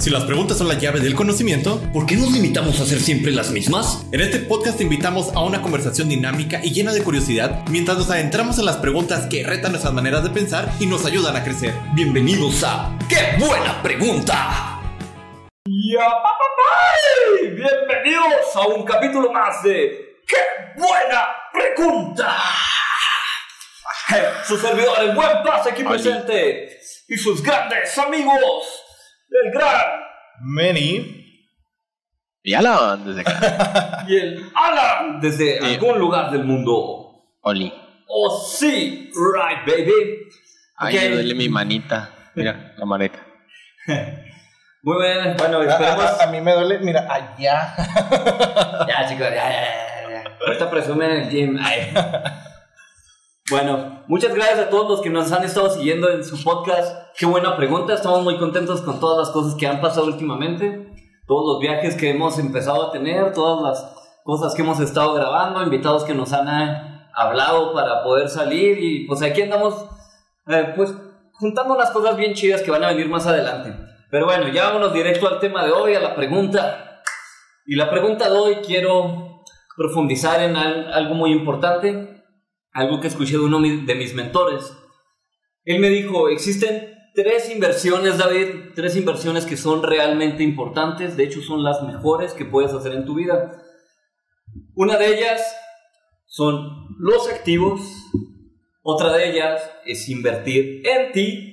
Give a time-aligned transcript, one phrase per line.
[0.00, 3.32] Si las preguntas son la llave del conocimiento, ¿por qué nos limitamos a hacer siempre
[3.32, 4.06] las mismas?
[4.12, 8.10] En este podcast te invitamos a una conversación dinámica y llena de curiosidad mientras nos
[8.10, 11.74] adentramos en las preguntas que retan nuestras maneras de pensar y nos ayudan a crecer.
[11.92, 14.80] Bienvenidos a ¡Qué buena pregunta!
[17.42, 22.38] Bienvenidos a un capítulo más de ¡Qué buena pregunta!
[24.48, 28.79] Su servidor, el buen pase aquí presente, y sus grandes amigos
[29.30, 29.80] el gran
[30.40, 31.20] Manny
[32.42, 34.04] y Alan desde acá.
[34.08, 37.26] y el Alan desde algún lugar del mundo.
[37.42, 37.72] Oli.
[38.08, 40.26] Oh, sí, right, baby.
[40.76, 42.10] Ay, me duele mi manita.
[42.34, 43.18] Mira, la maneta.
[44.82, 46.04] Muy bien, bueno, esperemos.
[46.04, 47.74] A, a, a, mí me duele, mira, allá.
[48.88, 50.10] ya, chicos, ya, ya, ya.
[50.10, 50.24] ya.
[50.46, 51.58] Ahorita presumen en el gym.
[51.62, 51.92] Ay.
[53.50, 57.08] Bueno, muchas gracias a todos los que nos han estado siguiendo en su podcast.
[57.18, 60.88] Qué buena pregunta, estamos muy contentos con todas las cosas que han pasado últimamente,
[61.26, 65.64] todos los viajes que hemos empezado a tener, todas las cosas que hemos estado grabando,
[65.64, 69.84] invitados que nos han hablado para poder salir y pues aquí andamos
[70.46, 70.94] eh, pues
[71.32, 73.74] juntando unas cosas bien chidas que van a venir más adelante.
[74.12, 77.02] Pero bueno, ya vámonos directo al tema de hoy, a la pregunta.
[77.66, 79.42] Y la pregunta de hoy quiero
[79.76, 82.19] profundizar en algo muy importante
[82.72, 84.72] algo que escuché de uno de mis mentores.
[85.64, 91.40] Él me dijo, existen tres inversiones, David, tres inversiones que son realmente importantes, de hecho
[91.40, 93.52] son las mejores que puedes hacer en tu vida.
[94.74, 95.42] Una de ellas
[96.26, 97.80] son los activos,
[98.82, 101.50] otra de ellas es invertir en ti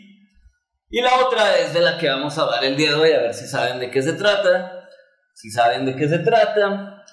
[0.90, 3.20] y la otra es de la que vamos a hablar el día de hoy, a
[3.20, 4.88] ver si saben de qué se trata,
[5.34, 7.04] si saben de qué se trata,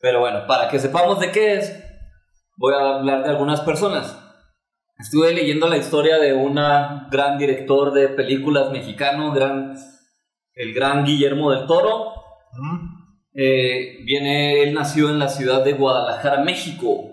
[0.00, 1.83] pero bueno, para que sepamos de qué es,
[2.56, 4.18] voy a hablar de algunas personas.
[4.98, 9.76] Estuve leyendo la historia de un gran director de películas mexicano, gran,
[10.54, 12.12] el gran Guillermo del Toro.
[13.34, 17.10] Eh, viene, él nació en la ciudad de Guadalajara, México.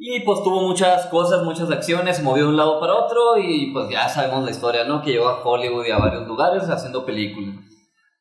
[0.00, 3.72] Y pues tuvo muchas cosas, muchas acciones, se movió de un lado para otro y
[3.72, 5.02] pues ya sabemos la historia, ¿no?
[5.02, 7.56] Que llegó a Hollywood y a varios lugares haciendo películas.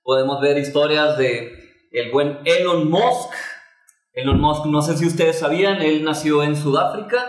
[0.04, 1.54] Podemos ver historias de
[1.92, 3.32] el buen Elon Musk,
[4.18, 7.24] Elon Musk, no sé si ustedes sabían, él nació en Sudáfrica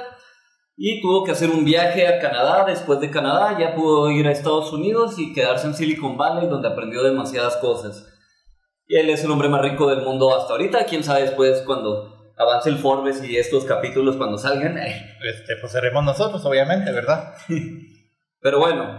[0.75, 2.65] y tuvo que hacer un viaje a Canadá.
[2.65, 6.69] Después de Canadá ya pudo ir a Estados Unidos y quedarse en Silicon Valley donde
[6.69, 8.09] aprendió demasiadas cosas.
[8.87, 10.87] Y él es el hombre más rico del mundo hasta ahorita.
[10.87, 14.79] Quién sabe después cuando avance el Forbes y estos capítulos cuando salgan.
[14.79, 17.35] Este, pues seremos nosotros, obviamente, ¿verdad?
[18.41, 18.99] Pero bueno,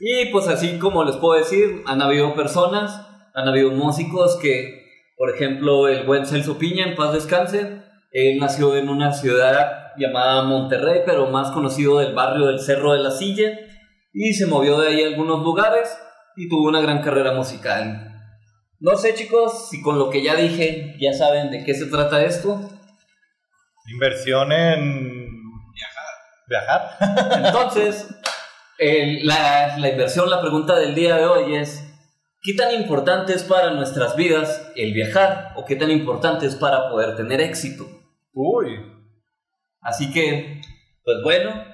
[0.00, 4.81] y pues así como les puedo decir, han habido personas, han habido músicos que
[5.22, 10.42] por ejemplo, el buen Celso Piña, en paz descanse, él nació en una ciudad llamada
[10.42, 13.56] Monterrey, pero más conocido del barrio del Cerro de la Silla,
[14.12, 15.96] y se movió de ahí a algunos lugares
[16.34, 18.20] y tuvo una gran carrera musical.
[18.80, 22.24] No sé chicos si con lo que ya dije ya saben de qué se trata
[22.24, 22.60] esto.
[23.92, 25.28] Inversión en
[26.48, 26.98] viajar.
[26.98, 27.44] Viajar.
[27.46, 28.08] Entonces,
[28.76, 31.91] el, la, la inversión, la pregunta del día de hoy es,
[32.44, 36.88] ¿Qué tan importante es para nuestras vidas el viajar o qué tan importante es para
[36.90, 37.86] poder tener éxito?
[38.32, 38.80] Uy.
[39.80, 40.60] Así que,
[41.04, 41.64] pues bueno,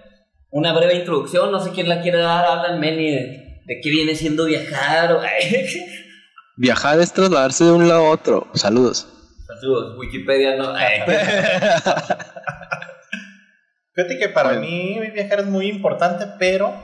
[0.50, 4.14] una breve introducción, no sé quién la quiere dar, Alan Meni, de, de qué viene
[4.14, 5.12] siendo viajar.
[5.12, 5.22] O...
[6.58, 8.46] viajar es trasladarse de un lado a otro.
[8.52, 9.08] Saludos.
[9.46, 10.74] Saludos, Wikipedia no.
[13.94, 16.74] Fíjate que para mí viajar es muy importante, pero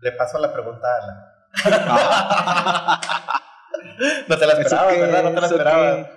[0.00, 1.29] le paso la pregunta a Alan.
[4.28, 5.24] no te la esperaba, ¿verdad?
[5.24, 6.10] No te la esperaba.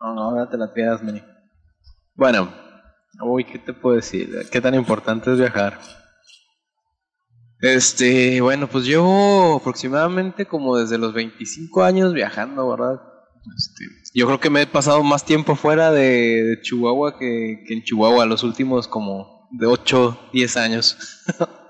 [0.00, 1.22] No, no, no te la pidas, Meni.
[2.14, 2.52] Bueno,
[3.20, 4.48] uy, ¿qué te puedo decir?
[4.50, 5.78] ¿Qué tan importante es viajar?
[7.60, 13.00] Este, bueno, pues llevo aproximadamente como desde los 25 años viajando, ¿verdad?
[13.56, 17.74] Este, yo creo que me he pasado más tiempo fuera de, de Chihuahua que, que,
[17.74, 20.96] en Chihuahua, los últimos como de 8, 10 años.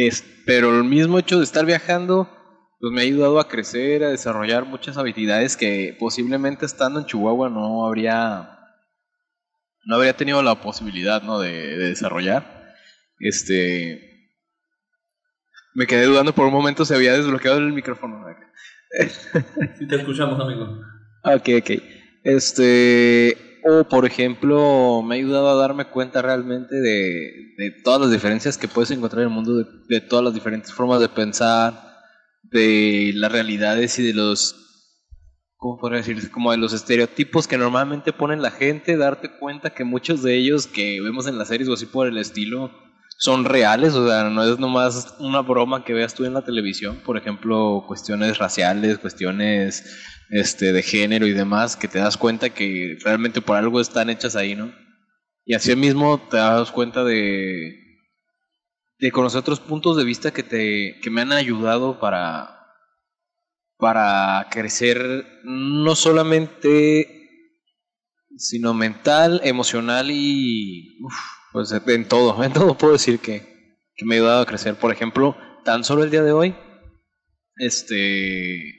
[0.00, 2.30] Es, pero el mismo hecho de estar viajando,
[2.78, 7.50] pues me ha ayudado a crecer, a desarrollar muchas habilidades que posiblemente estando en Chihuahua
[7.50, 8.60] no habría,
[9.86, 11.40] no habría tenido la posibilidad, ¿no?
[11.40, 12.76] De, de desarrollar.
[13.18, 14.30] Este,
[15.74, 18.24] me quedé dudando por un momento si había desbloqueado el micrófono.
[19.80, 20.80] Sí te escuchamos, amigo.
[21.24, 21.70] Ok, ok.
[22.22, 23.36] Este,
[23.68, 28.56] o por ejemplo, me ha ayudado a darme cuenta realmente de, de todas las diferencias
[28.56, 31.74] que puedes encontrar en el mundo, de, todas las diferentes formas de pensar,
[32.42, 34.56] de las realidades y de los,
[35.56, 36.30] ¿cómo podría decir?
[36.30, 40.66] Como de los estereotipos que normalmente ponen la gente, darte cuenta que muchos de ellos
[40.66, 42.70] que vemos en las series o así por el estilo,
[43.18, 47.02] son reales, o sea, no es nomás una broma que veas tú en la televisión,
[47.04, 49.84] por ejemplo, cuestiones raciales, cuestiones
[50.30, 54.36] este, de género y demás, que te das cuenta que realmente por algo están hechas
[54.36, 54.72] ahí, ¿no?
[55.44, 57.74] Y así mismo te das cuenta de,
[59.00, 62.68] de conocer otros puntos de vista que, te, que me han ayudado para,
[63.78, 67.08] para crecer no solamente,
[68.36, 71.00] sino mental, emocional y...
[71.58, 73.40] Pues en todo, en todo puedo decir que,
[73.96, 74.76] que me ha ayudado a crecer.
[74.76, 76.54] Por ejemplo, tan solo el día de hoy,
[77.56, 78.76] este,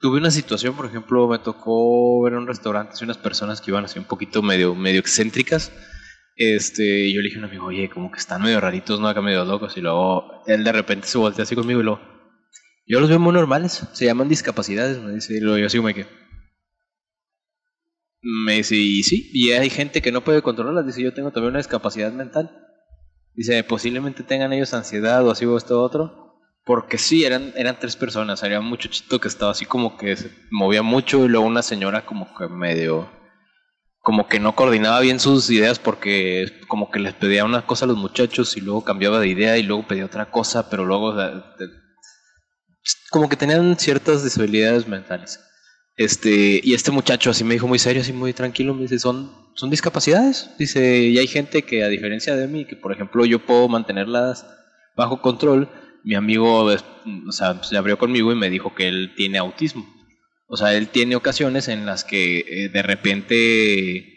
[0.00, 3.98] tuve una situación, por ejemplo, me tocó ver un restaurante unas personas que iban así
[3.98, 5.72] un poquito medio, medio excéntricas.
[6.36, 9.20] Este, yo le dije a un amigo, oye, como que están medio raritos, no acá
[9.20, 9.76] medio locos.
[9.76, 12.00] Y luego él de repente se voltea así conmigo y lo,
[12.86, 15.92] yo los veo muy normales, se llaman discapacidades, me dice, y luego yo así como
[15.92, 16.06] que,
[18.24, 20.86] me dice, y sí, y hay gente que no puede controlarlas.
[20.86, 22.50] Dice, yo tengo también una discapacidad mental.
[23.34, 26.40] Dice, posiblemente tengan ellos ansiedad o así o esto otro.
[26.64, 28.42] Porque sí, eran, eran tres personas.
[28.42, 32.06] Había un muchachito que estaba así como que se movía mucho y luego una señora
[32.06, 33.10] como que medio...
[34.00, 37.88] Como que no coordinaba bien sus ideas porque como que les pedía una cosa a
[37.88, 41.14] los muchachos y luego cambiaba de idea y luego pedía otra cosa, pero luego...
[43.10, 45.40] Como que tenían ciertas disabilidades mentales.
[45.96, 49.30] Este, y este muchacho así me dijo muy serio, así muy tranquilo, me dice, son,
[49.54, 50.50] son discapacidades.
[50.58, 54.46] Dice, y hay gente que a diferencia de mí, que por ejemplo yo puedo mantenerlas
[54.96, 55.68] bajo control,
[56.02, 59.86] mi amigo, o sea, se abrió conmigo y me dijo que él tiene autismo.
[60.46, 64.14] O sea, él tiene ocasiones en las que eh, de repente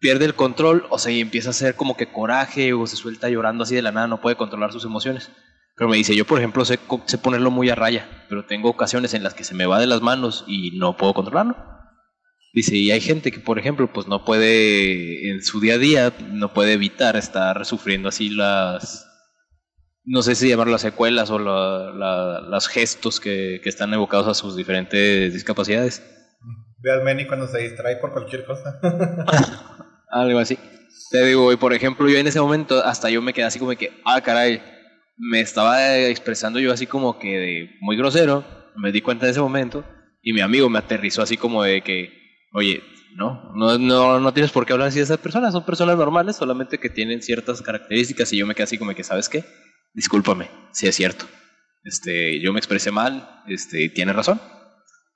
[0.00, 3.30] pierde el control, o sea, y empieza a hacer como que coraje o se suelta
[3.30, 5.30] llorando así de la nada, no puede controlar sus emociones.
[5.76, 9.12] Pero me dice, yo por ejemplo sé, sé, ponerlo muy a raya, pero tengo ocasiones
[9.12, 11.56] en las que se me va de las manos y no puedo controlarlo.
[12.54, 16.12] Dice, y hay gente que por ejemplo pues no puede, en su día a día,
[16.30, 19.06] no puede evitar estar sufriendo así las,
[20.04, 24.56] no sé si llamar las secuelas o los gestos que, que, están evocados a sus
[24.56, 26.02] diferentes discapacidades.
[26.78, 28.80] Ve al Meni cuando se distrae por cualquier cosa.
[30.10, 30.58] Algo así.
[31.10, 33.72] Te digo, y por ejemplo yo en ese momento hasta yo me quedé así como
[33.72, 34.62] que, ah caray,
[35.16, 38.44] me estaba expresando yo así como que de muy grosero,
[38.76, 39.84] me di cuenta de ese momento
[40.22, 42.12] y mi amigo me aterrizó así como de que,
[42.52, 42.82] oye,
[43.14, 46.36] no, no, no, no tienes por qué hablar así de esas personas, son personas normales,
[46.36, 49.44] solamente que tienen ciertas características y yo me quedé así como que, ¿sabes qué?
[49.94, 51.26] Discúlpame, si es cierto.
[51.82, 54.40] Este, yo me expresé mal, este, tienes razón.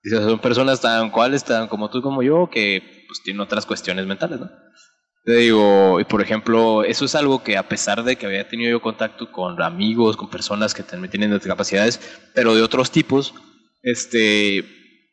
[0.03, 4.07] Dice, son personas tan cuales, tan como tú como yo, que pues tienen otras cuestiones
[4.07, 4.51] mentales, ¿no?
[5.25, 8.71] Te digo, y por ejemplo, eso es algo que a pesar de que había tenido
[8.71, 12.01] yo contacto con amigos, con personas que también tienen discapacidades,
[12.35, 13.35] pero de otros tipos,
[13.83, 14.65] este,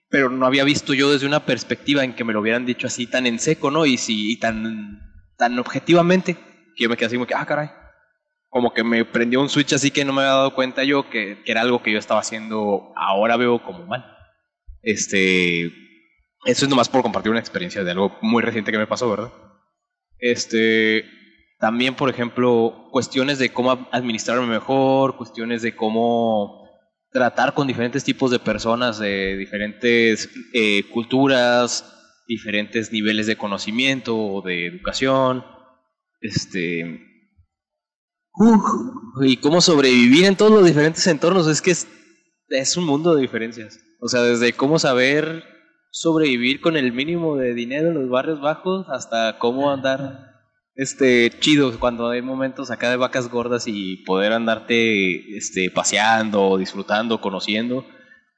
[0.09, 3.05] pero no había visto yo desde una perspectiva en que me lo hubieran dicho así
[3.05, 3.85] tan en seco, ¿no?
[3.85, 5.01] Y, sí, y tan,
[5.37, 6.35] tan objetivamente,
[6.75, 7.69] que yo me quedé así como que, ah, caray.
[8.49, 11.43] Como que me prendió un switch así que no me había dado cuenta yo que,
[11.43, 14.05] que era algo que yo estaba haciendo, ahora veo como mal.
[14.81, 15.65] Este,
[16.45, 19.31] eso es nomás por compartir una experiencia de algo muy reciente que me pasó, ¿verdad?
[20.19, 21.05] Este,
[21.59, 26.67] también, por ejemplo, cuestiones de cómo administrarme mejor, cuestiones de cómo
[27.11, 31.93] tratar con diferentes tipos de personas de diferentes eh, culturas,
[32.27, 35.43] diferentes niveles de conocimiento o de educación,
[36.21, 37.01] este,
[39.21, 41.47] y cómo sobrevivir en todos los diferentes entornos.
[41.47, 41.87] Es que es,
[42.49, 43.79] es un mundo de diferencias.
[43.99, 45.43] O sea, desde cómo saber
[45.91, 50.27] sobrevivir con el mínimo de dinero en los barrios bajos hasta cómo andar
[50.75, 57.19] este chido cuando hay momentos acá de vacas gordas y poder andarte este paseando, disfrutando,
[57.19, 57.83] conociendo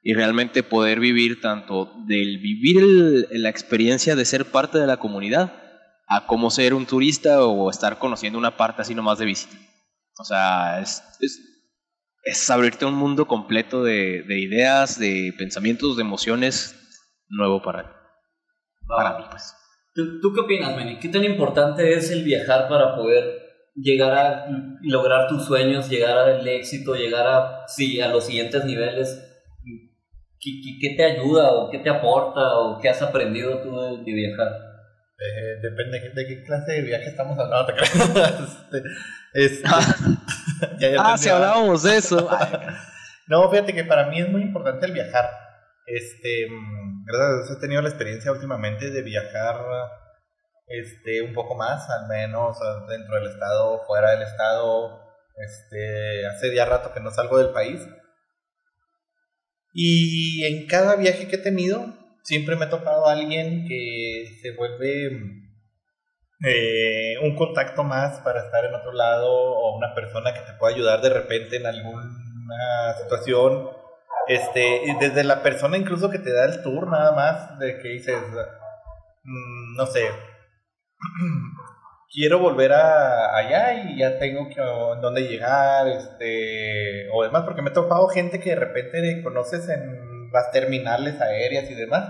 [0.02, 5.52] y realmente poder vivir tanto del vivir la experiencia de ser parte de la comunidad
[6.08, 9.56] a como ser un turista o estar conociendo una parte así nomás de visita.
[10.18, 11.02] O sea, es,
[12.24, 16.79] es, abrirte un mundo completo de, de ideas, de pensamientos, de emociones
[17.30, 17.96] nuevo para,
[18.86, 19.54] para mí, pues.
[19.94, 20.98] ¿Tú, qué opinas, Benny?
[20.98, 24.46] ¿Qué tan importante es el viajar para poder llegar a
[24.82, 29.26] lograr tus sueños, llegar al éxito, llegar a, sí, a los siguientes niveles?
[30.40, 34.48] ¿Qué, qué, te ayuda o qué te aporta o qué has aprendido tú de, viajar?
[35.18, 37.74] Eh, depende de qué clase de viaje estamos hablando.
[39.34, 39.62] este,
[40.98, 42.26] ah, si hablábamos de eso.
[43.28, 45.28] no, fíjate que para mí es muy importante el viajar
[45.90, 46.48] este,
[47.12, 49.56] gracias he tenido la experiencia últimamente de viajar
[50.66, 52.56] este, un poco más, al menos
[52.88, 55.00] dentro del estado, fuera del estado.
[55.36, 57.80] Este, hace ya rato que no salgo del país.
[59.72, 61.86] Y en cada viaje que he tenido,
[62.22, 65.10] siempre me ha tocado a alguien que se vuelve
[66.44, 70.74] eh, un contacto más para estar en otro lado o una persona que te pueda
[70.74, 73.79] ayudar de repente en alguna situación.
[74.30, 77.88] Este, y desde la persona incluso que te da el tour nada más, de que
[77.88, 78.14] dices,
[79.24, 80.08] mm, no sé,
[82.14, 84.60] quiero volver a allá y ya tengo que
[85.00, 90.30] dónde llegar, este, o demás, porque me he topado gente que de repente conoces en
[90.32, 92.08] las terminales aéreas y demás,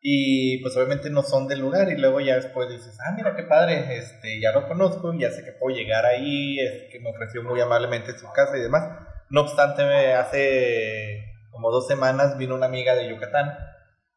[0.00, 3.44] y pues obviamente no son del lugar, y luego ya después dices, ah, mira qué
[3.44, 7.44] padre, este, ya lo conozco, ya sé que puedo llegar ahí, es que me ofreció
[7.44, 9.09] muy amablemente su casa y demás.
[9.30, 9.82] No obstante,
[10.12, 13.56] hace como dos semanas vino una amiga de Yucatán,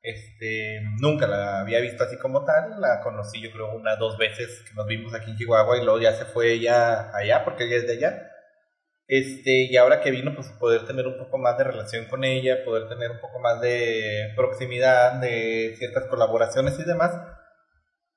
[0.01, 4.63] este, nunca la había visto así como tal, la conocí yo creo una, dos veces
[4.67, 7.77] que nos vimos aquí en Chihuahua y luego ya se fue ella allá porque ella
[7.77, 8.29] es de allá.
[9.07, 12.63] Este, y ahora que vino, pues poder tener un poco más de relación con ella,
[12.65, 17.11] poder tener un poco más de proximidad, de ciertas colaboraciones y demás.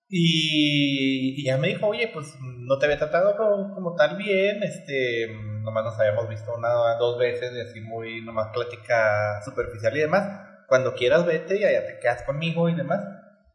[0.08, 4.62] Y, y ya me dijo, oye, pues no te había tratado como, como, tal bien,
[4.62, 5.26] este,
[5.66, 10.46] nomás nos habíamos visto una dos veces y así muy, nomás plática superficial y demás
[10.66, 13.00] cuando quieras vete y allá te quedas conmigo y demás.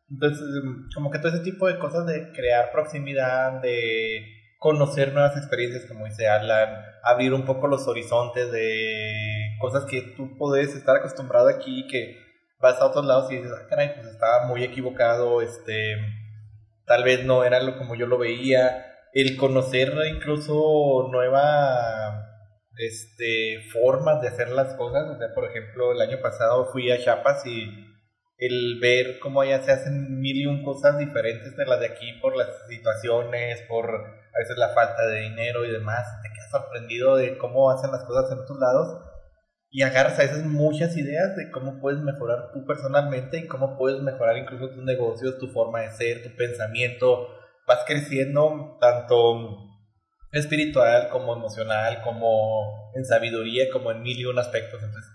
[0.09, 0.47] Entonces,
[0.93, 4.25] como que todo ese tipo de cosas de crear proximidad, de
[4.59, 6.69] conocer nuevas experiencias, como dice Alan,
[7.03, 12.17] abrir un poco los horizontes de cosas que tú puedes estar acostumbrado aquí, que
[12.59, 15.95] vas a otros lados y dices, ah, caray, pues estaba muy equivocado, este,
[16.85, 18.87] tal vez no era lo como yo lo veía.
[19.13, 22.31] El conocer incluso nueva
[22.77, 25.07] este, formas de hacer las cosas.
[25.09, 27.91] O sea, por ejemplo, el año pasado fui a Chiapas y
[28.37, 32.13] el ver cómo allá se hacen mil y un cosas diferentes de las de aquí
[32.21, 37.17] por las situaciones, por a veces la falta de dinero y demás, te quedas sorprendido
[37.17, 39.01] de cómo hacen las cosas en otros lados
[39.69, 44.01] y agarras a veces muchas ideas de cómo puedes mejorar tú personalmente y cómo puedes
[44.01, 47.27] mejorar incluso tus negocios, tu forma de ser, tu pensamiento,
[47.71, 49.57] vas creciendo tanto
[50.31, 54.81] espiritual, como emocional, como en sabiduría, como en mil y un aspectos.
[54.83, 55.11] Entonces,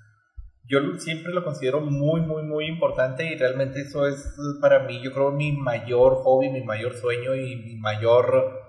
[0.65, 5.13] yo siempre lo considero muy, muy, muy importante y realmente eso es para mí, yo
[5.13, 8.61] creo, mi mayor hobby, mi mayor sueño y mi mayor,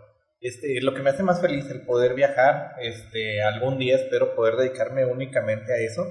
[0.42, 2.76] este, lo que me hace más feliz, el poder viajar.
[2.82, 6.04] Este, algún día espero poder dedicarme únicamente a eso.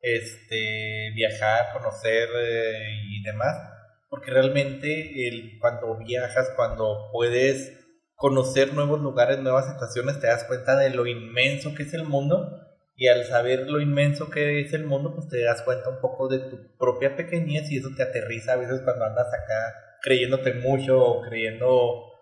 [0.00, 3.73] Este, viajar, conocer eh, y demás.
[4.14, 10.76] Porque realmente el, cuando viajas, cuando puedes conocer nuevos lugares, nuevas situaciones, te das cuenta
[10.76, 12.60] de lo inmenso que es el mundo
[12.94, 16.28] y al saber lo inmenso que es el mundo, pues te das cuenta un poco
[16.28, 21.04] de tu propia pequeñez y eso te aterriza a veces cuando andas acá creyéndote mucho
[21.04, 22.12] o creyendo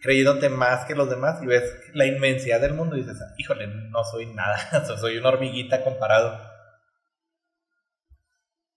[0.00, 4.02] creyéndote más que los demás y ves la inmensidad del mundo y dices, híjole, no
[4.02, 4.56] soy nada,
[4.98, 6.38] soy una hormiguita comparado.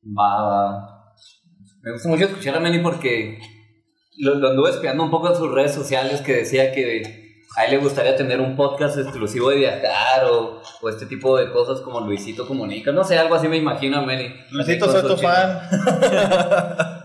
[0.03, 0.96] Va,
[1.87, 3.39] Me gusta mucho escuchar a Manny porque
[4.17, 7.71] lo, lo anduve espiando un poco en sus redes sociales que decía que a él
[7.71, 12.01] le gustaría tener un podcast exclusivo de viajar o, o este tipo de cosas como
[12.01, 12.91] Luisito Comunica.
[12.91, 14.35] No sé, algo así me imagino a Manny.
[14.51, 15.61] Luisito, soy tu fan.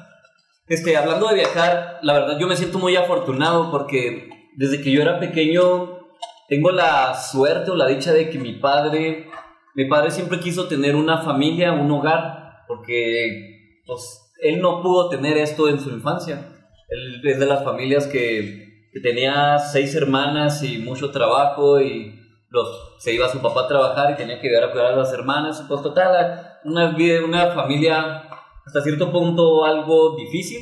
[0.66, 5.00] este, hablando de viajar, la verdad yo me siento muy afortunado porque desde que yo
[5.00, 6.08] era pequeño
[6.48, 9.28] tengo la suerte o la dicha de que mi padre,
[9.76, 15.38] mi padre siempre quiso tener una familia, un hogar, porque pues, él no pudo tener
[15.38, 16.48] esto en su infancia.
[16.88, 22.18] Él es de las familias que, que tenía seis hermanas y mucho trabajo y
[22.50, 25.12] los, se iba su papá a trabajar y tenía que ayudar a cuidar a las
[25.12, 25.64] hermanas.
[25.68, 26.94] Pues total, una,
[27.24, 28.24] una familia
[28.66, 30.60] hasta cierto punto algo difícil.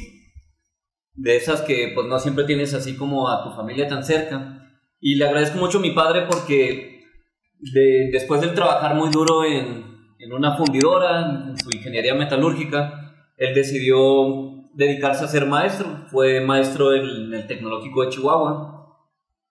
[1.14, 4.58] De esas que pues no siempre tienes así como a tu familia tan cerca.
[5.00, 7.00] Y le agradezco mucho a mi padre porque
[7.58, 9.86] de, después de trabajar muy duro en,
[10.18, 13.09] en una fundidora, en su ingeniería metalúrgica,
[13.40, 16.04] él decidió dedicarse a ser maestro.
[16.08, 18.98] Fue maestro en el Tecnológico de Chihuahua.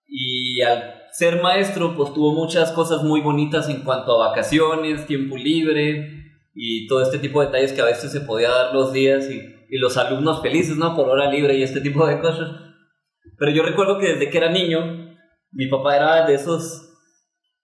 [0.06, 5.36] Y al ser maestro, pues tuvo muchas cosas muy bonitas en cuanto a vacaciones, tiempo
[5.36, 9.28] libre y todo este tipo de detalles que a veces se podía dar los días
[9.28, 10.96] y, los alumnos felices, ¿no?
[10.96, 12.50] Por hora libre y este tipo de cosas.
[13.38, 15.16] Pero yo recuerdo que desde que era niño,
[15.50, 16.96] mi papá era de esos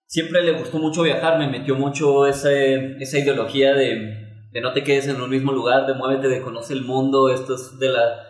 [0.06, 4.25] siempre le gustó mucho viajar, me metió mucho ese, esa ideología de,
[4.56, 7.56] de no te quedes en un mismo lugar, de muévete, de conoce el mundo, esto
[7.56, 8.22] es de la...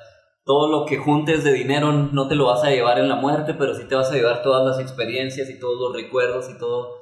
[0.44, 3.54] Todo lo que juntes de dinero no te lo vas a llevar en la muerte,
[3.54, 6.94] pero sí te vas a llevar todas las experiencias y todos los recuerdos y todo.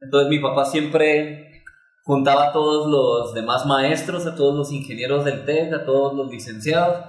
[0.00, 1.64] Entonces mi papá siempre
[2.04, 6.30] juntaba a todos los demás maestros, a todos los ingenieros del TEC, a todos los
[6.30, 7.04] licenciados,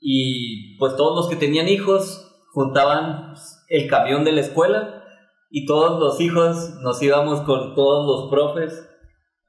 [0.00, 3.34] y pues todos los que tenían hijos juntaban
[3.68, 5.04] el camión de la escuela
[5.48, 8.84] y todos los hijos nos íbamos con todos los profes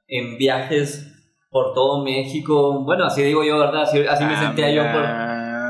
[0.06, 1.09] en viajes
[1.50, 2.82] por todo México.
[2.84, 3.82] Bueno, así digo yo, ¿verdad?
[3.82, 5.02] Así, así me sentía yo por,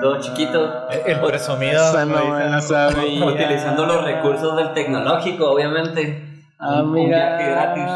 [0.03, 0.89] Todo chiquito.
[1.07, 1.83] El presumido.
[2.07, 3.27] No.
[3.27, 6.27] Utilizando los recursos del tecnológico, obviamente.
[6.59, 7.37] Ah, Un- un mira.
[7.39, 7.85] viaje gratis.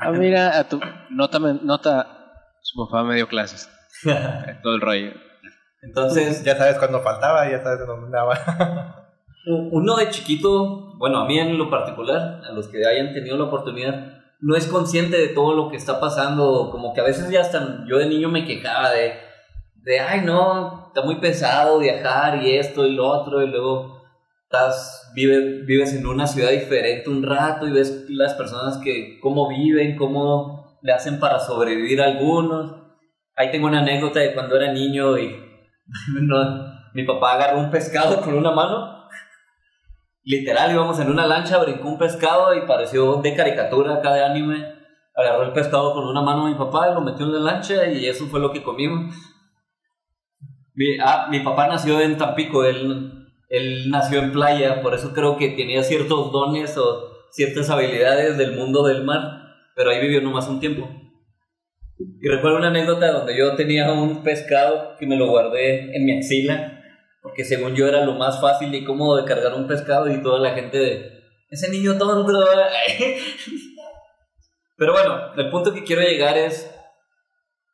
[0.00, 0.78] Ah, mira, a tu
[1.10, 2.06] nota, me- nota,
[2.62, 3.68] su papá me dio clases.
[4.62, 5.10] Todo el rollo.
[5.82, 8.38] Entonces, Ya sabes cuándo faltaba, ya sabes dónde andaba.
[9.72, 13.44] uno de chiquito, bueno, a mí en lo particular, a los que hayan tenido la
[13.44, 16.70] oportunidad, no es consciente de todo lo que está pasando.
[16.70, 19.14] Como que a veces ya hasta yo de niño me quejaba de,
[19.82, 24.02] de ay, no, está muy pesado viajar y esto y lo otro, y luego
[24.44, 29.48] estás, vive, vives en una ciudad diferente un rato y ves las personas que, cómo
[29.48, 32.74] viven, cómo le hacen para sobrevivir algunos.
[33.36, 35.36] Ahí tengo una anécdota de cuando era niño y
[36.94, 38.97] mi papá agarró un pescado con una mano.
[40.28, 44.62] Literal, íbamos en una lancha, brincó un pescado y pareció de caricatura acá de anime.
[45.14, 48.06] Agarró el pescado con una mano mi papá y lo metió en la lancha y
[48.06, 49.14] eso fue lo que comimos.
[50.74, 55.38] Mi, ah, mi papá nació en Tampico, él, él nació en playa, por eso creo
[55.38, 59.22] que tenía ciertos dones o ciertas habilidades del mundo del mar,
[59.74, 60.90] pero ahí vivió nomás un tiempo.
[61.96, 66.18] Y recuerdo una anécdota donde yo tenía un pescado que me lo guardé en mi
[66.18, 66.77] axila,
[67.22, 70.38] porque según yo era lo más fácil y cómodo de cargar un pescado y toda
[70.38, 71.18] la gente de,
[71.50, 72.32] ese niño tonto.
[74.76, 76.70] Pero bueno, el punto que quiero llegar es,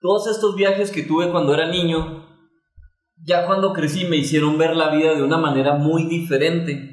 [0.00, 2.24] todos estos viajes que tuve cuando era niño,
[3.24, 6.90] ya cuando crecí me hicieron ver la vida de una manera muy diferente.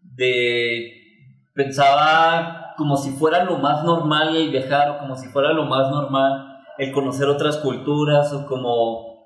[0.00, 0.92] De
[1.54, 5.90] pensaba como si fuera lo más normal el viajar o como si fuera lo más
[5.90, 9.16] normal el conocer otras culturas o como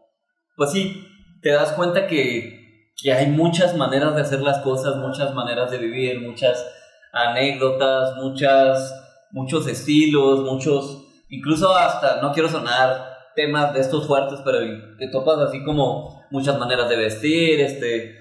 [0.57, 1.10] pues sí,
[1.43, 5.79] te das cuenta que, que hay muchas maneras de hacer las cosas, muchas maneras de
[5.79, 6.65] vivir, muchas
[7.13, 8.95] anécdotas, muchas
[9.33, 14.59] muchos estilos, muchos incluso hasta no quiero sonar temas de estos fuertes, pero
[14.99, 18.19] te topas así como muchas maneras de vestir, este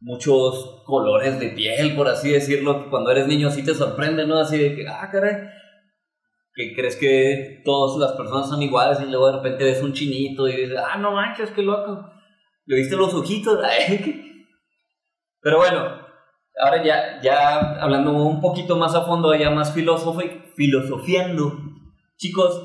[0.00, 4.38] muchos colores de piel, por así decirlo, cuando eres niño sí te sorprende, ¿no?
[4.38, 5.48] Así de que, ah, caray,
[6.54, 10.48] que crees que todas las personas son iguales y luego de repente ves un chinito
[10.48, 12.10] y dices, ah, no manches, qué loco,
[12.66, 13.58] le viste los ojitos,
[15.40, 16.06] pero bueno,
[16.60, 20.20] ahora ya, ya hablando un poquito más a fondo, ya más filósofo
[20.56, 21.58] filosofiando,
[22.16, 22.60] chicos,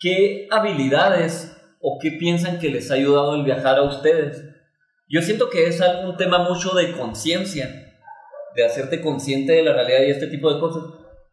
[0.00, 4.42] ¿qué habilidades o qué piensan que les ha ayudado el viajar a ustedes?
[5.08, 7.68] Yo siento que es un tema mucho de conciencia,
[8.56, 10.84] de hacerte consciente de la realidad y este tipo de cosas.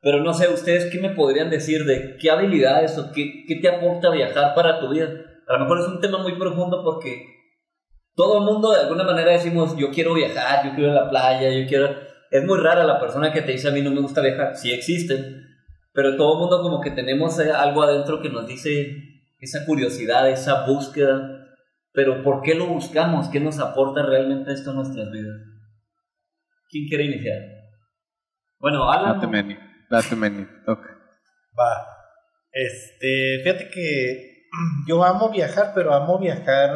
[0.02, 3.70] Pero no sé, ustedes qué me podrían decir de qué habilidades o qué, qué te
[3.70, 5.10] aporta viajar para tu vida.
[5.48, 7.41] A lo mejor es un tema muy profundo porque
[8.16, 11.10] todo el mundo de alguna manera decimos, yo quiero viajar, yo quiero ir a la
[11.10, 11.90] playa, yo quiero...
[12.30, 14.56] Es muy rara la persona que te dice, a mí no me gusta viajar.
[14.56, 15.46] Sí existen,
[15.94, 18.98] pero todo el mundo como que tenemos algo adentro que nos dice
[19.40, 21.48] esa curiosidad, esa búsqueda.
[21.94, 23.28] Pero ¿por qué lo buscamos?
[23.28, 25.36] ¿Qué nos aporta realmente esto a nuestras vidas?
[26.70, 27.38] ¿Quién quiere iniciar?
[28.60, 29.16] Bueno, Alan.
[29.16, 29.56] Date menu,
[29.90, 30.90] date menu, toca.
[31.60, 31.86] Va.
[32.52, 34.48] Este, fíjate que
[34.88, 36.72] yo amo viajar, pero amo viajar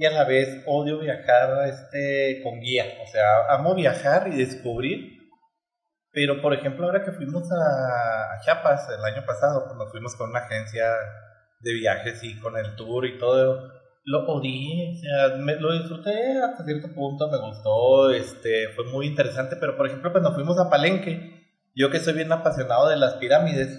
[0.00, 2.86] y a la vez odio viajar este, con guía.
[3.02, 5.18] O sea, amo viajar y descubrir.
[6.10, 10.16] Pero, por ejemplo, ahora que fuimos a, a Chiapas el año pasado, pues nos fuimos
[10.16, 10.86] con una agencia
[11.60, 13.72] de viajes y con el tour y todo,
[14.04, 19.06] lo odié, o sea, me, lo disfruté hasta cierto punto, me gustó, este, fue muy
[19.06, 23.16] interesante, pero por ejemplo cuando fuimos a Palenque, yo que soy bien apasionado de las
[23.16, 23.78] pirámides,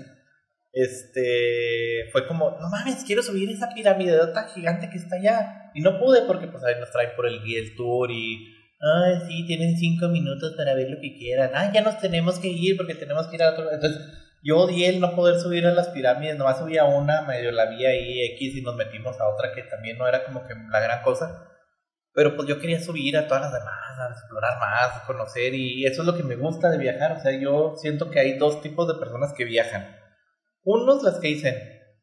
[0.71, 4.19] este, fue como, no mames, quiero subir esa pirámide
[4.53, 7.59] gigante que está allá, y no pude porque pues ahí nos traen por el guía
[7.59, 11.81] el tour y, ay, sí, tienen cinco minutos para ver lo que quieran, ay, ya
[11.81, 13.99] nos tenemos que ir porque tenemos que ir a otro, entonces
[14.43, 17.85] yo odié el no poder subir a las pirámides, nomás subía una, medio la vi
[17.85, 21.03] ahí X y nos metimos a otra que también no era como que la gran
[21.03, 21.47] cosa.
[22.13, 25.85] Pero pues yo quería subir a todas las demás, a explorar más, a conocer y
[25.85, 27.13] eso es lo que me gusta de viajar.
[27.13, 29.95] O sea, yo siento que hay dos tipos de personas que viajan.
[30.63, 31.55] Unos las que dicen,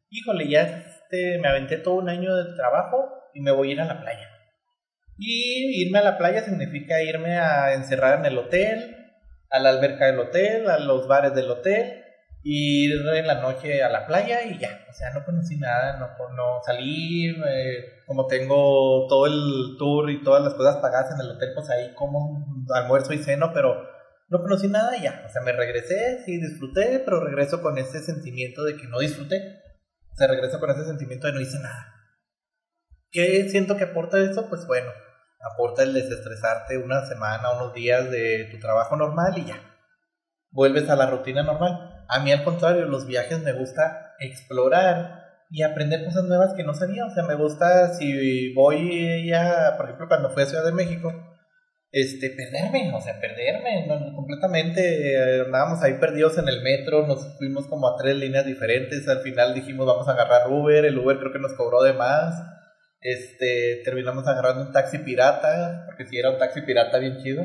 [0.08, 3.80] híjole, ya este, me aventé todo un año de trabajo y me voy a ir
[3.80, 4.28] a la playa.
[5.16, 8.96] Y irme a la playa significa irme a encerrar en el hotel,
[9.50, 12.04] a la alberca del hotel, a los bares del hotel
[12.42, 16.06] ir en la noche a la playa y ya, o sea, no conocí nada, no,
[16.34, 21.32] no salí, eh, como tengo todo el tour y todas las cosas pagadas en el
[21.32, 23.74] hotel, pues ahí como almuerzo y ceno, pero
[24.28, 28.00] no conocí nada y ya, o sea, me regresé, sí disfruté, pero regreso con ese
[28.00, 29.60] sentimiento de que no disfruté,
[30.12, 31.97] o sea, regreso con ese sentimiento de no hice nada.
[33.10, 34.48] ¿Qué siento que aporta eso?
[34.48, 34.90] Pues bueno,
[35.52, 39.60] aporta el desestresarte una semana, unos días de tu trabajo normal y ya,
[40.50, 42.04] vuelves a la rutina normal.
[42.08, 45.18] A mí al contrario, los viajes me gusta explorar
[45.50, 47.06] y aprender cosas nuevas que no sabía.
[47.06, 51.12] O sea, me gusta si voy ya, por ejemplo, cuando fui a Ciudad de México,
[51.90, 55.12] este, perderme, o sea, perderme completamente.
[55.14, 59.08] eh, andábamos ahí perdidos en el metro, nos fuimos como a tres líneas diferentes.
[59.08, 60.84] Al final dijimos, vamos a agarrar Uber.
[60.84, 62.34] El Uber creo que nos cobró de más.
[63.00, 67.44] Este, terminamos agarrando un taxi pirata, porque si era un taxi pirata bien chido.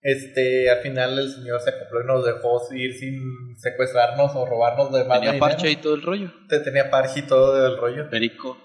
[0.00, 4.92] Este, al final el señor se acopló y nos dejó ir sin secuestrarnos o robarnos
[4.92, 6.32] de más Tenía de parche y todo el rollo.
[6.48, 8.08] Te tenía parche y todo el rollo.
[8.08, 8.56] Perico.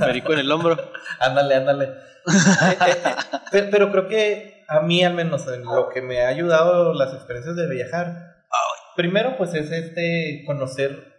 [0.00, 0.76] Perico en el hombro.
[1.20, 1.84] Ándale, ándale.
[1.84, 3.14] Eh, eh, eh,
[3.50, 7.14] pero, pero creo que a mí al menos en lo que me ha ayudado las
[7.14, 8.32] experiencias de viajar,
[8.96, 11.11] primero pues es este conocer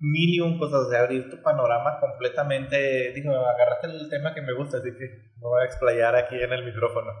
[0.00, 4.54] mil y un cosas, de abrir tu panorama completamente, digo, agarraste el tema que me
[4.54, 7.12] gusta, así que me voy a explayar aquí en el micrófono.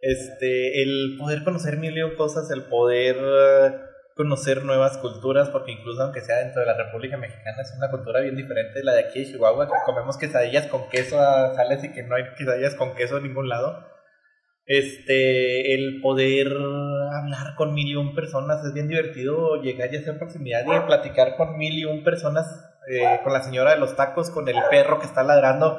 [0.00, 3.72] Este, el poder conocer mil y un cosas, el poder eh,
[4.14, 8.20] conocer nuevas culturas, porque incluso aunque sea dentro de la República Mexicana, es una cultura
[8.20, 11.82] bien diferente de la de aquí de Chihuahua, que comemos quesadillas con queso a sales
[11.82, 13.84] y que no hay quesadillas con queso en ningún lado.
[14.64, 16.48] Este, el poder
[17.12, 21.36] hablar con mil y un personas, es bien divertido llegar y hacer proximidad y platicar
[21.36, 22.46] con mil y un personas,
[22.90, 25.78] eh, con la señora de los tacos, con el perro que está ladrando,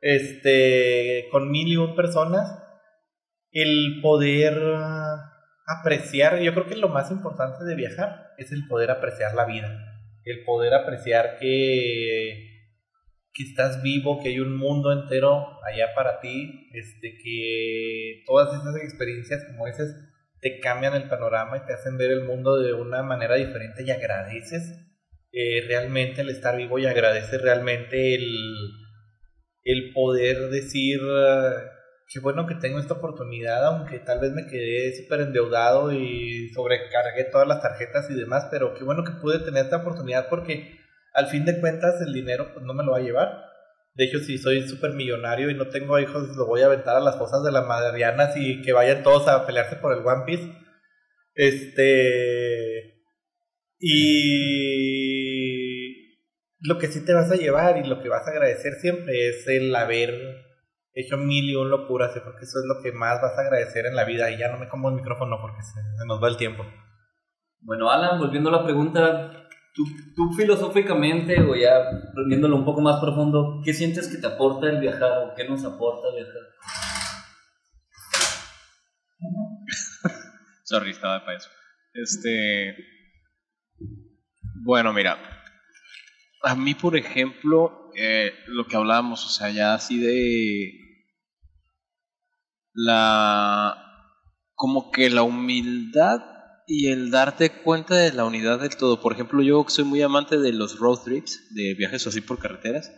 [0.00, 2.62] este, con mil y un personas,
[3.52, 5.32] el poder ah,
[5.66, 9.68] apreciar, yo creo que lo más importante de viajar es el poder apreciar la vida,
[10.24, 12.56] el poder apreciar que
[13.36, 18.76] que estás vivo, que hay un mundo entero allá para ti, este, que todas esas
[18.82, 19.94] experiencias, como dices,
[20.46, 23.90] te cambian el panorama y te hacen ver el mundo de una manera diferente y
[23.90, 24.62] agradeces
[25.32, 28.28] eh, realmente el estar vivo y agradeces realmente el,
[29.64, 31.72] el poder decir ah,
[32.08, 37.24] qué bueno que tengo esta oportunidad, aunque tal vez me quedé súper endeudado y sobrecargué
[37.24, 40.78] todas las tarjetas y demás, pero qué bueno que pude tener esta oportunidad porque
[41.12, 43.55] al fin de cuentas el dinero pues no me lo va a llevar.
[43.96, 47.00] De hecho, si soy súper millonario y no tengo hijos, lo voy a aventar a
[47.00, 50.52] las fosas de las Marianas y que vayan todos a pelearse por el One Piece.
[51.34, 53.02] Este.
[53.78, 55.16] Y.
[56.60, 59.46] Lo que sí te vas a llevar y lo que vas a agradecer siempre es
[59.48, 60.44] el haber
[60.92, 63.96] hecho mil y un locuras, porque eso es lo que más vas a agradecer en
[63.96, 64.30] la vida.
[64.30, 66.66] Y ya no me como el micrófono porque se nos va el tiempo.
[67.60, 69.45] Bueno, Alan, volviendo a la pregunta,
[69.76, 69.84] tú,
[70.16, 71.70] tú filosóficamente o ya
[72.26, 75.64] viéndolo un poco más profundo, ¿qué sientes que te aporta el viajar o qué nos
[75.64, 76.42] aporta viajar?
[80.64, 81.50] Sorry, estaba para eso.
[81.92, 82.76] Este.
[84.64, 85.18] Bueno, mira.
[86.42, 90.72] A mí, por ejemplo, eh, lo que hablábamos, o sea, ya así de.
[92.72, 93.82] La.
[94.54, 96.35] Como que la humildad
[96.66, 99.00] y el darte cuenta de la unidad del todo.
[99.00, 102.90] Por ejemplo, yo soy muy amante de los road trips, de viajes así por carreteras.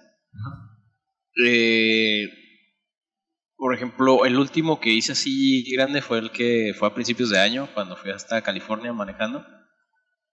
[1.45, 2.29] Eh,
[3.57, 7.39] por ejemplo, el último que hice así grande fue el que fue a principios de
[7.39, 9.45] año, cuando fui hasta California manejando.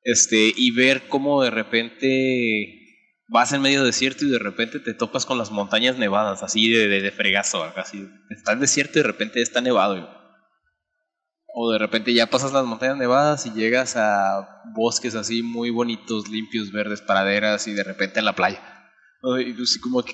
[0.01, 2.81] Este, y ver cómo de repente
[3.27, 6.87] vas en medio desierto y de repente te topas con las montañas nevadas, así de,
[6.87, 8.07] de, de fregazo, así.
[8.29, 10.24] Está el desierto y de repente está nevado.
[11.57, 16.27] O de repente ya pasas las montañas nevadas y llegas a bosques así muy bonitos,
[16.27, 18.61] limpios, verdes, praderas y de repente en la playa.
[19.39, 20.13] Y pues, como que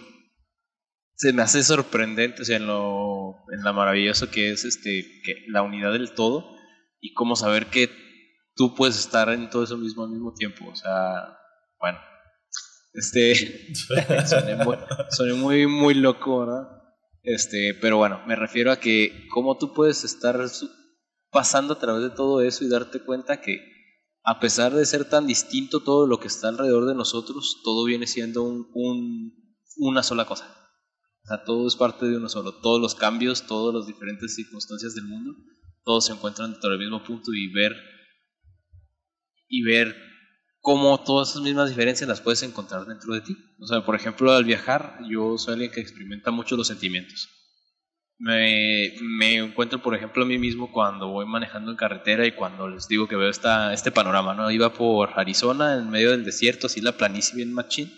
[1.16, 5.46] se me hace sorprendente, o sea, en lo, en lo maravilloso que es este, que
[5.48, 6.56] la unidad del todo
[7.00, 7.90] y cómo saber que
[8.56, 10.70] tú puedes estar en todo eso mismo al mismo tiempo.
[10.70, 11.40] O sea,
[11.80, 11.98] bueno,
[12.94, 13.74] este,
[14.28, 16.68] soné muy, muy, muy loco, ¿verdad?
[17.24, 20.40] Este, pero bueno, me refiero a que cómo tú puedes estar
[21.32, 23.60] pasando a través de todo eso y darte cuenta que
[24.24, 28.08] a pesar de ser tan distinto todo lo que está alrededor de nosotros, todo viene
[28.08, 29.34] siendo un, un-
[29.78, 30.46] una sola cosa.
[31.24, 32.54] O sea, todo es parte de uno solo.
[32.62, 35.36] Todos los cambios, todas las diferentes circunstancias del mundo,
[35.84, 37.76] todos se encuentran dentro del mismo punto y ver
[39.48, 39.96] y ver
[40.62, 43.36] cómo todas esas mismas diferencias las puedes encontrar dentro de ti.
[43.60, 47.30] O sea, por ejemplo, al viajar, yo soy alguien que experimenta mucho los sentimientos.
[48.24, 52.70] Me, me encuentro, por ejemplo, a mí mismo cuando voy manejando en carretera y cuando
[52.70, 54.52] les digo que veo esta, este panorama, ¿no?
[54.52, 57.92] Iba por Arizona, en medio del desierto, así la planicie bien machín.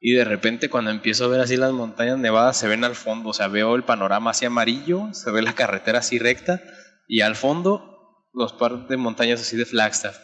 [0.00, 3.28] Y de repente cuando empiezo a ver así las montañas nevadas se ven al fondo,
[3.28, 6.60] o sea, veo el panorama así amarillo, se ve la carretera así recta
[7.06, 10.18] y al fondo los par de montañas así de Flagstaff.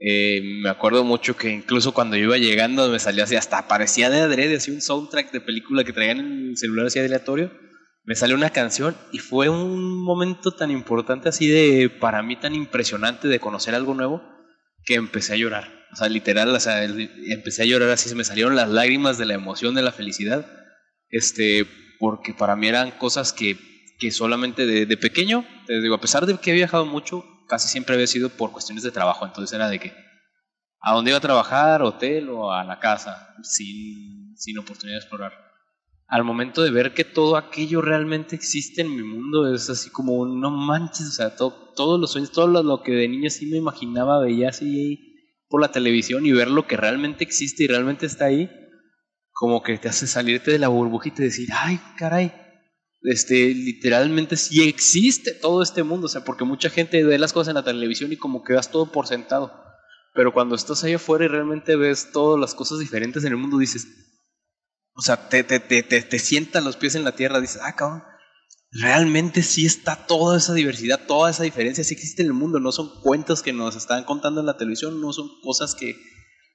[0.00, 4.20] Eh, me acuerdo mucho que incluso cuando iba llegando me salió así, hasta parecía de
[4.20, 7.52] adrede, así un soundtrack de película que traían en el celular así aleatorio.
[8.04, 12.54] Me salió una canción y fue un momento tan importante así de, para mí tan
[12.54, 14.22] impresionante de conocer algo nuevo,
[14.84, 15.72] que empecé a llorar.
[15.92, 19.26] O sea, literal, o sea, empecé a llorar así, se me salieron las lágrimas de
[19.26, 20.46] la emoción, de la felicidad.
[21.08, 21.66] Este,
[21.98, 23.58] porque para mí eran cosas que,
[23.98, 27.68] que solamente de, de pequeño, te digo, a pesar de que he viajado mucho, casi
[27.68, 29.24] siempre había sido por cuestiones de trabajo.
[29.24, 29.94] Entonces era de que
[30.80, 35.43] a dónde iba a trabajar, hotel o a la casa, sin, sin oportunidad de explorar.
[36.06, 40.26] Al momento de ver que todo aquello realmente existe en mi mundo, es así como,
[40.26, 43.56] no manches, o sea, to- todos los sueños, todo lo, que de niño sí me
[43.56, 45.14] imaginaba, veía así
[45.48, 48.50] por la televisión y ver lo que realmente existe y realmente está ahí,
[49.32, 52.32] como que te hace salirte de la burbujita y decir, ay, caray,
[53.02, 57.48] este, literalmente sí existe todo este mundo, o sea, porque mucha gente ve las cosas
[57.48, 59.52] en la televisión y como que das todo por sentado,
[60.14, 63.58] pero cuando estás ahí afuera y realmente ves todas las cosas diferentes en el mundo,
[63.58, 63.86] dices,
[64.94, 68.04] o sea, te, te, te, te, sientan los pies en la tierra, dices, ah, cabrón,
[68.70, 72.70] realmente sí está toda esa diversidad, toda esa diferencia, sí existe en el mundo, no
[72.70, 75.96] son cuentos que nos están contando en la televisión, no son cosas que,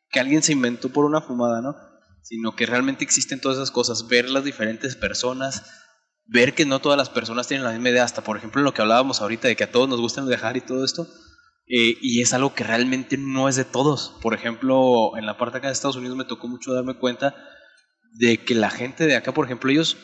[0.10, 1.76] que alguien se inventó por una fumada, ¿no?
[2.22, 5.64] Sino que realmente existen todas esas cosas, ver las diferentes personas,
[6.26, 8.82] ver que no todas las personas tienen la misma idea, hasta por ejemplo lo que
[8.82, 11.08] hablábamos ahorita de que a todos nos gusta viajar y todo esto,
[11.68, 14.16] eh, y es algo que realmente no es de todos.
[14.22, 17.36] Por ejemplo, en la parte acá de Estados Unidos me tocó mucho darme cuenta
[18.14, 19.98] de que la gente de acá, por ejemplo, ellos,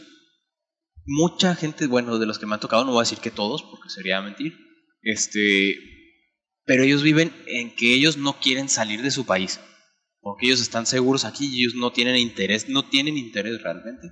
[1.05, 3.63] mucha gente, bueno, de los que me han tocado, no voy a decir que todos,
[3.63, 4.57] porque sería mentir,
[5.01, 5.77] este,
[6.65, 9.59] pero ellos viven en que ellos no quieren salir de su país,
[10.19, 14.09] porque ellos están seguros aquí y ellos no tienen interés, no tienen interés realmente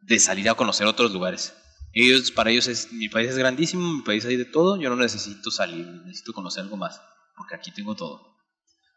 [0.00, 1.54] de salir a conocer otros lugares.
[1.92, 4.96] Ellos, para ellos es, mi país es grandísimo, mi país hay de todo, yo no
[4.96, 7.00] necesito salir, necesito conocer algo más,
[7.34, 8.36] porque aquí tengo todo.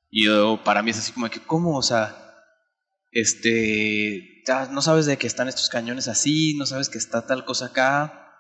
[0.10, 1.78] Y yo, para mí es así como que, ¿cómo?
[1.78, 2.28] O sea,
[3.11, 7.45] este, ya no sabes de que están estos cañones así, no sabes que está tal
[7.45, 8.35] cosa acá,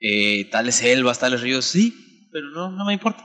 [0.00, 3.24] eh, tales selvas, tales ríos, sí, pero no, no me importa.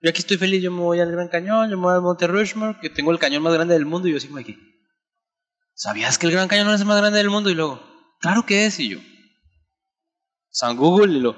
[0.00, 2.26] Yo aquí estoy feliz, yo me voy al Gran Cañón, yo me voy al Monte
[2.26, 4.58] Rushmore, que tengo el cañón más grande del mundo, y yo como aquí.
[5.74, 7.50] ¿Sabías que el Gran Cañón es el más grande del mundo?
[7.50, 7.82] Y luego,
[8.20, 8.98] claro que es, y yo.
[10.50, 11.36] San Google, y lo,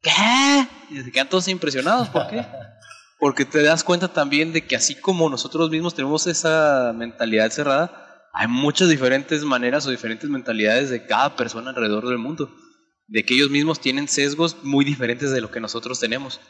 [0.00, 0.68] ¿qué?
[0.90, 2.44] Y se quedan todos impresionados, ¿por qué?
[3.22, 8.28] Porque te das cuenta también de que así como nosotros mismos tenemos esa mentalidad cerrada,
[8.32, 12.52] hay muchas diferentes maneras o diferentes mentalidades de cada persona alrededor del mundo.
[13.06, 16.40] De que ellos mismos tienen sesgos muy diferentes de lo que nosotros tenemos.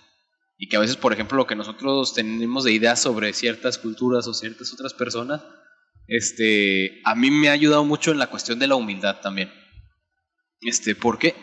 [0.56, 4.26] Y que a veces, por ejemplo, lo que nosotros tenemos de ideas sobre ciertas culturas
[4.26, 5.42] o ciertas otras personas,
[6.06, 9.52] este, a mí me ha ayudado mucho en la cuestión de la humildad también.
[10.62, 11.34] Este, ¿Por qué?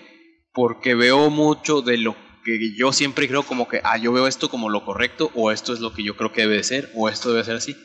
[0.54, 2.29] Porque veo mucho de lo
[2.75, 5.79] yo siempre creo como que, ah, yo veo esto como lo correcto, o esto es
[5.79, 7.75] lo que yo creo que debe de ser, o esto debe ser así.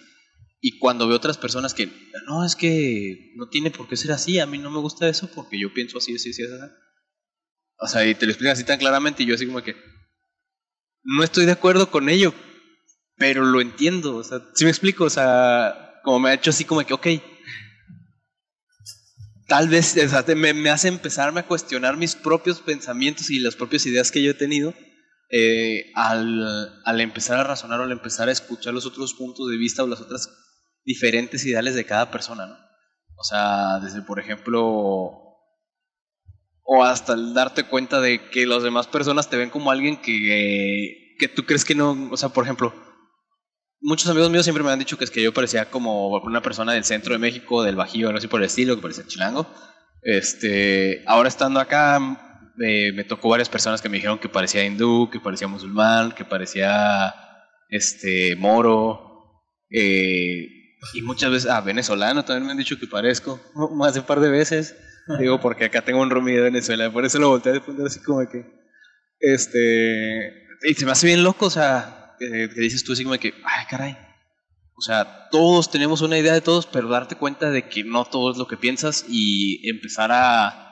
[0.61, 1.91] Y cuando veo otras personas que,
[2.27, 5.29] no, es que no tiene por qué ser así, a mí no me gusta eso
[5.35, 6.73] porque yo pienso así, así, así, así.
[7.79, 9.77] O sea, y te lo explican así tan claramente y yo así como que,
[11.03, 12.33] no estoy de acuerdo con ello,
[13.17, 16.65] pero lo entiendo, o sea, si me explico, o sea, como me ha hecho así
[16.65, 17.07] como que, ok,
[19.55, 19.95] tal vez,
[20.37, 24.35] me hace empezarme a cuestionar mis propios pensamientos y las propias ideas que yo he
[24.35, 24.75] tenido
[25.31, 29.57] eh, al, al empezar a razonar o al empezar a escuchar los otros puntos de
[29.57, 30.29] vista o las otras
[30.85, 32.57] diferentes ideales de cada persona, ¿no?
[33.17, 34.65] O sea, desde, por ejemplo,
[36.65, 41.15] o hasta el darte cuenta de que las demás personas te ven como alguien que,
[41.21, 42.75] que tú crees que no, o sea, por ejemplo,
[43.85, 46.73] muchos amigos míos siempre me han dicho que es que yo parecía como una persona
[46.73, 49.47] del centro de México, del Bajío, algo así por el estilo, que parecía chilango.
[50.03, 52.01] Este, ahora estando acá,
[52.61, 56.25] eh, me tocó varias personas que me dijeron que parecía hindú, que parecía musulmán, que
[56.25, 57.15] parecía
[57.69, 60.49] este moro, eh,
[60.95, 63.41] y muchas veces, ah, venezolano también me han dicho que parezco,
[63.77, 64.77] más de un par de veces.
[65.19, 68.01] Digo, porque acá tengo un roomie de Venezuela, por eso lo volteé a poner así
[68.01, 68.47] como que,
[69.21, 73.17] este, y se me hace bien loco, o sea, que, que dices tú así como
[73.19, 73.97] que, ay, caray.
[74.77, 78.33] O sea, todos tenemos una idea de todos, pero darte cuenta de que no todo
[78.33, 80.65] es lo que piensas y empezar a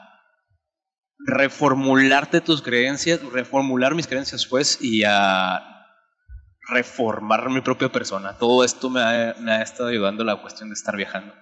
[1.24, 5.62] reformularte tus creencias, reformular mis creencias pues y a
[6.68, 8.36] reformar mi propia persona.
[8.38, 11.32] Todo esto me ha, me ha estado ayudando la cuestión de estar viajando.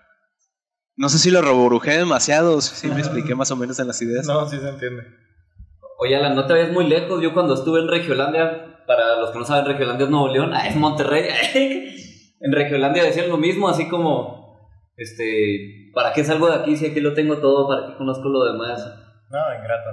[0.96, 4.26] No sé si lo reborujé demasiado, si me expliqué más o menos en las ideas.
[4.26, 5.04] No, sí se entiende.
[5.98, 7.22] Oye, Alan, no te vayas muy lejos.
[7.22, 10.66] Yo cuando estuve en Regiolandia, para los que no saben, Regiolandia es Nuevo León, ah,
[10.66, 11.28] es Monterrey.
[12.40, 16.98] en Regiolandia decían lo mismo, así como, este, ¿para qué salgo de aquí si aquí
[16.98, 17.68] lo tengo todo?
[17.68, 18.84] ¿Para qué conozco lo demás?
[19.30, 19.90] No, ingrato.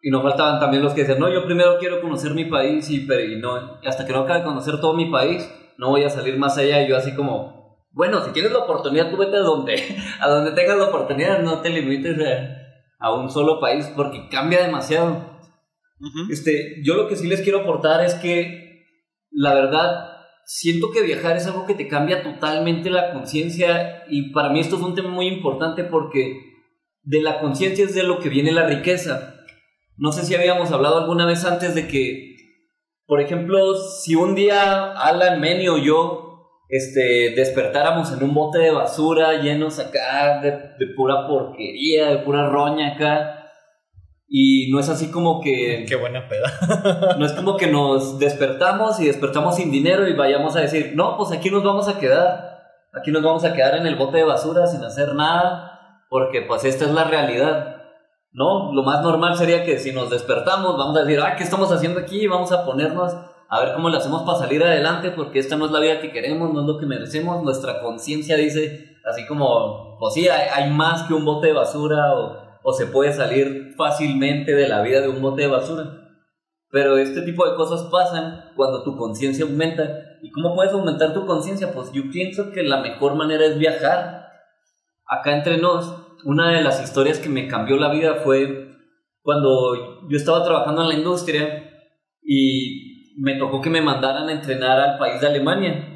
[0.00, 3.00] Y no faltaban también los que decían, no, yo primero quiero conocer mi país y,
[3.00, 6.10] pero, y no, hasta que no acabe de conocer todo mi país, no voy a
[6.10, 6.84] salir más allá.
[6.84, 9.74] Y yo así como, bueno, si tienes la oportunidad, tú vete a donde,
[10.20, 14.62] a donde tengas la oportunidad, no te limites a, a un solo país porque cambia
[14.62, 15.33] demasiado.
[16.30, 18.84] Este, yo lo que sí les quiero aportar es que
[19.30, 20.10] la verdad
[20.44, 24.76] siento que viajar es algo que te cambia totalmente la conciencia y para mí esto
[24.76, 26.40] es un tema muy importante porque
[27.02, 29.34] de la conciencia es de lo que viene la riqueza.
[29.96, 32.36] No sé si habíamos hablado alguna vez antes de que,
[33.06, 36.24] por ejemplo, si un día Alan, Manny o yo
[36.68, 42.48] este, despertáramos en un bote de basura llenos acá de, de pura porquería, de pura
[42.48, 43.43] roña acá,
[44.28, 45.84] y no es así como que...
[45.88, 47.14] Qué buena peda.
[47.18, 51.16] No es como que nos despertamos y despertamos sin dinero y vayamos a decir, no,
[51.16, 52.54] pues aquí nos vamos a quedar.
[52.92, 56.64] Aquí nos vamos a quedar en el bote de basura sin hacer nada, porque pues
[56.64, 57.82] esta es la realidad.
[58.32, 61.70] No, lo más normal sería que si nos despertamos, vamos a decir, ah, ¿qué estamos
[61.70, 62.26] haciendo aquí?
[62.26, 63.14] Vamos a ponernos
[63.48, 66.10] a ver cómo le hacemos para salir adelante, porque esta no es la vida que
[66.10, 67.42] queremos, no es lo que merecemos.
[67.42, 72.14] Nuestra conciencia dice, así como, pues sí, hay, hay más que un bote de basura
[72.14, 75.84] o o se puede salir fácilmente de la vida de un bote de basura.
[76.70, 80.16] Pero este tipo de cosas pasan cuando tu conciencia aumenta.
[80.22, 81.72] ¿Y cómo puedes aumentar tu conciencia?
[81.72, 84.28] Pues yo pienso que la mejor manera es viajar.
[85.06, 88.72] Acá entre nos, una de las historias que me cambió la vida fue
[89.20, 91.70] cuando yo estaba trabajando en la industria
[92.22, 95.90] y me tocó que me mandaran a entrenar al país de Alemania.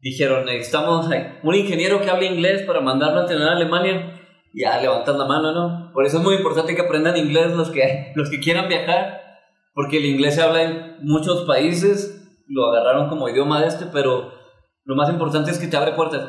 [0.00, 1.08] Dijeron, necesitamos
[1.42, 4.14] un ingeniero que hable inglés para mandarlo a entrenar a Alemania
[4.54, 5.90] ya levantan la mano, ¿no?
[5.92, 9.20] Por eso es muy importante que aprendan inglés los que, los que quieran viajar,
[9.74, 14.32] porque el inglés se habla en muchos países, lo agarraron como idioma de este, pero
[14.84, 16.28] lo más importante es que te abre puertas.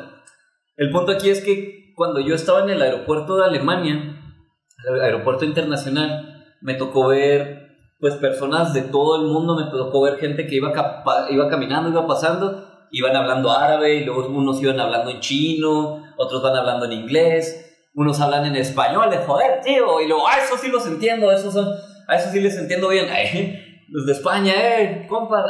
[0.76, 4.20] El punto aquí es que cuando yo estaba en el aeropuerto de Alemania,
[4.88, 7.64] el aeropuerto internacional, me tocó ver
[8.00, 10.72] pues personas de todo el mundo, me tocó ver gente que iba,
[11.30, 16.42] iba caminando, iba pasando, iban hablando árabe y luego unos iban hablando en chino, otros
[16.42, 17.65] van hablando en inglés
[17.96, 21.54] unos hablan en español, de joder, tío, y luego, ah, eso sí los entiendo, esos
[21.54, 21.66] son,
[22.06, 23.06] a eso sí les entiendo bien,
[23.88, 25.44] los de España, eh, compa,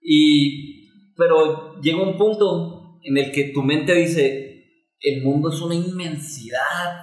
[0.00, 4.64] y, pero llega un punto en el que tu mente dice,
[4.98, 6.96] el mundo es una inmensidad,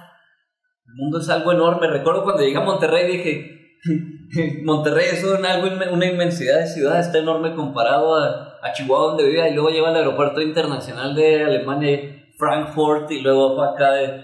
[0.84, 3.78] el mundo es algo enorme, recuerdo cuando llegué a Monterrey dije,
[4.64, 9.48] Monterrey es algo, una inmensidad de ciudad, está enorme comparado a, a Chihuahua donde vivía,
[9.48, 14.22] y luego lleva al aeropuerto internacional de Alemania Frankfurt y luego fue acá de,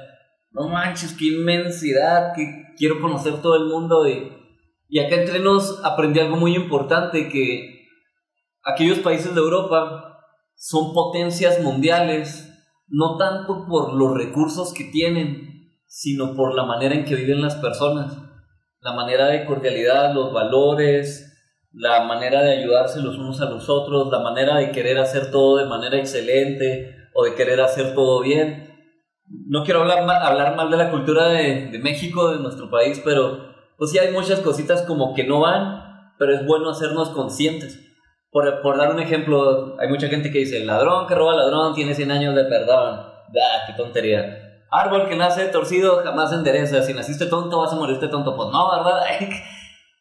[0.53, 4.09] no manches, qué inmensidad, que quiero conocer todo el mundo.
[4.09, 4.33] Y,
[4.89, 7.89] y acá entre nos aprendí algo muy importante, que
[8.63, 10.21] aquellos países de Europa
[10.55, 12.51] son potencias mundiales,
[12.87, 17.57] no tanto por los recursos que tienen, sino por la manera en que viven las
[17.57, 18.17] personas,
[18.81, 21.33] la manera de cordialidad, los valores,
[21.73, 25.57] la manera de ayudarse los unos a los otros, la manera de querer hacer todo
[25.57, 28.71] de manera excelente, o de querer hacer todo bien.
[29.27, 33.01] No quiero hablar mal, hablar mal de la cultura de, de México, de nuestro país,
[33.05, 37.81] pero pues sí hay muchas cositas como que no van, pero es bueno hacernos conscientes.
[38.31, 41.75] Por, por dar un ejemplo, hay mucha gente que dice, el ladrón que roba ladrón
[41.75, 43.01] tiene 100 años de perdón.
[43.01, 44.63] Ah, qué tontería.
[44.71, 46.83] Árbol que nace torcido jamás endereza.
[46.83, 48.35] Si naciste tonto vas a morirte tonto.
[48.37, 49.03] Pues no, ¿verdad?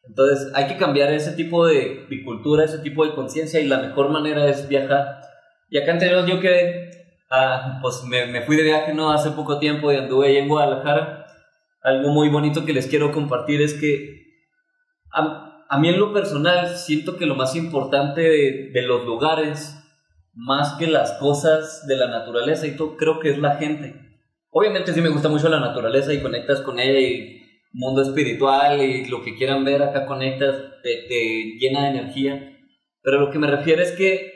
[0.08, 3.78] Entonces hay que cambiar ese tipo de, de cultura, ese tipo de conciencia y la
[3.78, 5.22] mejor manera es viajar.
[5.70, 6.92] Y acá entre yo que
[7.36, 10.48] Ah, pues me, me, fui de viaje no hace poco tiempo y anduve ahí en
[10.48, 11.26] Guadalajara.
[11.82, 14.22] Algo muy bonito que les quiero compartir es que
[15.12, 19.84] a, a mí en lo personal siento que lo más importante de, de, los lugares,
[20.36, 23.96] más que las cosas de la naturaleza y todo, creo que es la gente.
[24.52, 27.42] Obviamente sí me gusta mucho la naturaleza y conectas con ella y
[27.72, 32.60] mundo espiritual y lo que quieran ver acá conectas, te, te llena de energía.
[33.02, 34.33] Pero lo que me refiero es que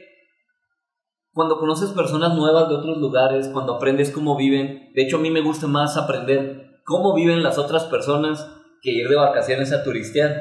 [1.37, 5.29] cuando conoces personas nuevas de otros lugares, cuando aprendes cómo viven, de hecho a mí
[5.29, 10.31] me gusta más aprender cómo viven las otras personas que ir de vacaciones a turistear.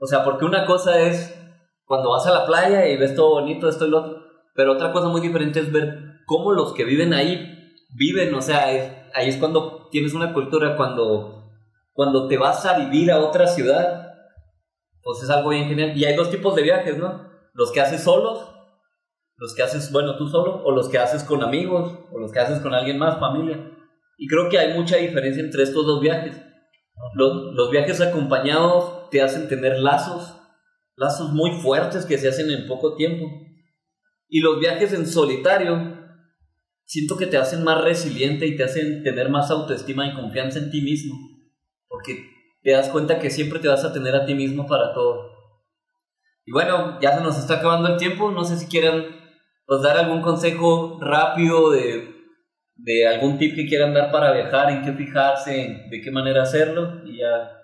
[0.00, 1.32] O sea, porque una cosa es
[1.84, 4.22] cuando vas a la playa y ves todo bonito, esto y lo otro,
[4.56, 8.64] pero otra cosa muy diferente es ver cómo los que viven ahí viven, o sea,
[8.64, 11.52] ahí es cuando tienes una cultura, cuando,
[11.92, 14.08] cuando te vas a vivir a otra ciudad,
[15.04, 15.96] pues es algo bien genial.
[15.96, 17.30] Y hay dos tipos de viajes, ¿no?
[17.54, 18.51] Los que haces solos
[19.36, 22.38] los que haces, bueno, tú solo, o los que haces con amigos, o los que
[22.38, 23.70] haces con alguien más, familia.
[24.18, 26.40] Y creo que hay mucha diferencia entre estos dos viajes.
[27.14, 30.40] Los, los viajes acompañados te hacen tener lazos,
[30.96, 33.26] lazos muy fuertes que se hacen en poco tiempo.
[34.28, 35.98] Y los viajes en solitario,
[36.84, 40.70] siento que te hacen más resiliente y te hacen tener más autoestima y confianza en
[40.70, 41.14] ti mismo.
[41.88, 42.30] Porque
[42.62, 45.32] te das cuenta que siempre te vas a tener a ti mismo para todo.
[46.44, 48.30] Y bueno, ya se nos está acabando el tiempo.
[48.30, 49.21] No sé si quieren
[49.66, 52.14] pues dar algún consejo rápido de,
[52.76, 57.02] de algún tip que quieran dar para viajar, en qué fijarse, de qué manera hacerlo
[57.06, 57.58] y ya.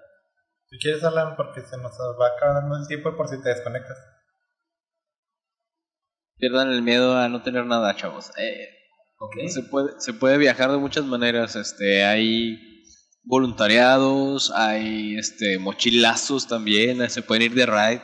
[0.71, 3.97] Si quieres hablar porque se nos va acabando el tiempo por si te desconectas.
[6.37, 8.31] pierdan el miedo a no tener nada, chavos.
[8.39, 8.69] Eh,
[9.21, 9.35] Ok.
[9.49, 11.57] se, puede, se puede viajar de muchas maneras.
[11.57, 12.85] Este, hay
[13.25, 18.03] voluntariados, hay este, mochilazos también, eh, se pueden ir de ride.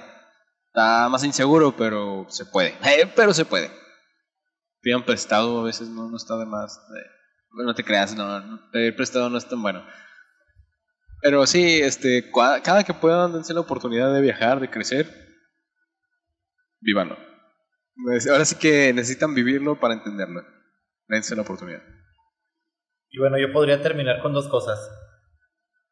[0.66, 2.74] Está más inseguro, pero se puede.
[2.84, 3.70] Eh, pero se puede.
[4.84, 6.78] Pidan prestado, a veces no, no está de más.
[7.50, 9.82] bueno, no te creas, no, pedir prestado no es tan bueno.
[11.22, 12.30] Pero sí, este,
[12.62, 15.08] cada que puedan, dense la oportunidad de viajar, de crecer.
[16.80, 17.16] Vívanlo.
[18.04, 20.42] Pues, Ahora sí que necesitan vivirlo para entenderlo.
[21.08, 21.82] Dense la oportunidad.
[23.08, 24.78] Y bueno, yo podría terminar con dos cosas.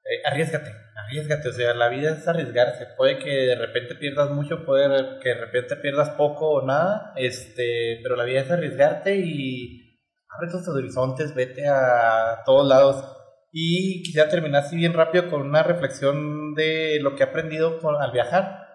[0.05, 0.71] Eh, arriesgate,
[1.13, 1.49] arriesgate.
[1.49, 2.87] O sea, la vida es arriesgarse.
[2.97, 7.13] Puede que de repente pierdas mucho, puede que de repente pierdas poco o nada.
[7.17, 9.99] Este, pero la vida es arriesgarte y
[10.29, 13.05] abre tus horizontes, vete a todos lados.
[13.53, 18.01] Y quisiera terminar así bien rápido con una reflexión de lo que he aprendido con-
[18.01, 18.67] al viajar.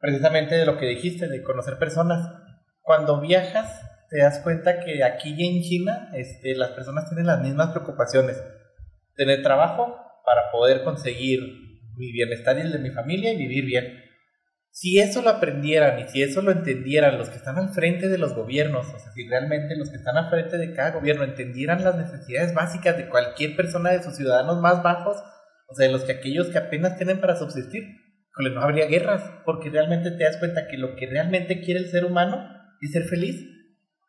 [0.00, 2.28] Precisamente de lo que dijiste, de conocer personas.
[2.82, 7.40] Cuando viajas, te das cuenta que aquí y en China este, las personas tienen las
[7.40, 8.42] mismas preocupaciones.
[9.14, 11.65] Tener trabajo para poder conseguir
[11.96, 14.06] mi bienestar y el de mi familia y vivir bien.
[14.70, 18.18] Si eso lo aprendieran y si eso lo entendieran los que están al frente de
[18.18, 21.82] los gobiernos, o sea, si realmente los que están al frente de cada gobierno entendieran
[21.82, 25.16] las necesidades básicas de cualquier persona de sus ciudadanos más bajos,
[25.68, 27.84] o sea, de los que aquellos que apenas tienen para subsistir,
[28.30, 31.88] híjole, no habría guerras, porque realmente te das cuenta que lo que realmente quiere el
[31.88, 32.46] ser humano
[32.82, 33.48] es ser feliz.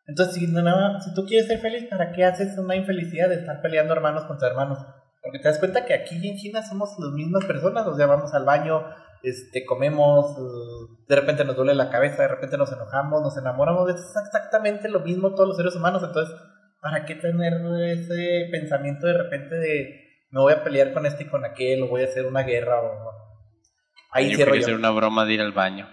[0.06, 3.94] Entonces, si, si tú quieres ser feliz, ¿para qué haces una infelicidad de estar peleando
[3.94, 4.80] hermanos contra hermanos?
[5.28, 8.06] Porque te das cuenta que aquí y en China somos las mismas personas, o sea,
[8.06, 8.82] vamos al baño,
[9.24, 10.38] este, comemos,
[11.06, 15.02] de repente nos duele la cabeza, de repente nos enojamos, nos enamoramos, es exactamente lo
[15.02, 16.34] mismo todos los seres humanos, entonces,
[16.82, 17.54] ¿para qué tener
[17.90, 21.90] ese pensamiento de repente de me voy a pelear con este y con aquel, o
[21.90, 23.12] voy a hacer una guerra, o...
[24.12, 25.90] Ahí yo quería hacer una broma de ir al baño.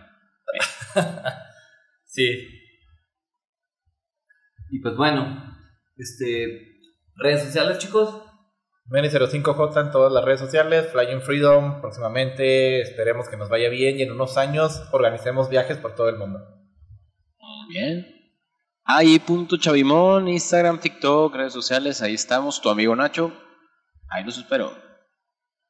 [2.15, 2.49] Sí.
[4.71, 5.59] Y pues bueno,
[5.97, 6.79] este,
[7.17, 8.24] redes sociales, chicos.
[8.91, 14.03] Meni05J en todas las redes sociales, Flying Freedom próximamente, esperemos que nos vaya bien y
[14.03, 16.39] en unos años organicemos viajes por todo el mundo.
[17.39, 18.07] Muy bien.
[18.85, 23.33] Ahí punto Chavimón, Instagram, TikTok, redes sociales, ahí estamos, tu amigo Nacho.
[24.11, 24.73] Ahí los espero.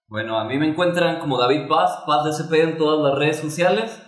[0.09, 4.03] Bueno, a mí me encuentran como David Paz, Paz DSP en todas las redes sociales.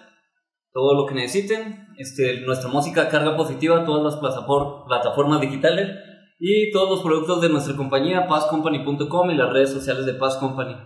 [0.72, 1.86] Todo lo que necesiten.
[1.96, 5.90] Este, nuestra música carga positiva, todas las platafor- plataformas digitales
[6.38, 10.76] y todos los productos de nuestra compañía, pazcompany.com y las redes sociales de Paz Company.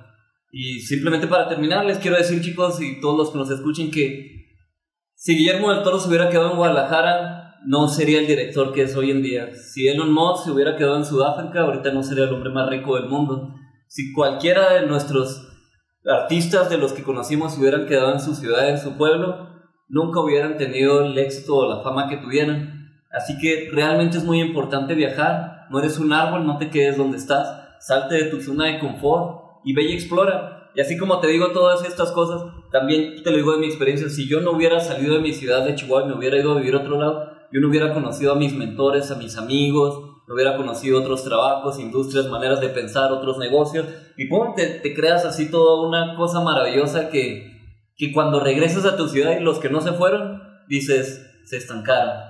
[0.52, 4.40] Y simplemente para terminar, les quiero decir, chicos, y todos los que nos escuchen, que
[5.14, 8.96] si Guillermo del Toro se hubiera quedado en Guadalajara, no sería el director que es
[8.96, 9.54] hoy en día.
[9.54, 12.96] Si Elon Musk se hubiera quedado en Sudáfrica, ahorita no sería el hombre más rico
[12.96, 13.54] del mundo.
[13.86, 15.46] Si cualquiera de nuestros
[16.06, 19.48] artistas de los que conocimos se hubieran quedado en su ciudad, en su pueblo,
[19.88, 22.79] nunca hubieran tenido el éxito o la fama que tuvieran.
[23.10, 25.66] Así que realmente es muy importante viajar.
[25.70, 27.48] No eres un árbol, no te quedes donde estás.
[27.80, 30.70] Salte de tu zona de confort y ve y explora.
[30.74, 34.08] Y así como te digo todas estas cosas, también te lo digo de mi experiencia.
[34.08, 36.56] Si yo no hubiera salido de mi ciudad de Chihuahua y me hubiera ido a
[36.58, 39.98] vivir a otro lado, yo no hubiera conocido a mis mentores, a mis amigos,
[40.28, 43.86] no hubiera conocido otros trabajos, industrias, maneras de pensar, otros negocios.
[44.16, 47.50] Y pum, te, te creas así toda una cosa maravillosa que,
[47.96, 52.29] que cuando regresas a tu ciudad y los que no se fueron, dices, se estancaron.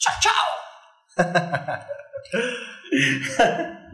[0.00, 0.46] Chao, chao.